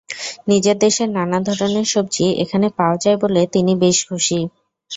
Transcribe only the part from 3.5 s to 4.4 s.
তিনি বেশ খুশি।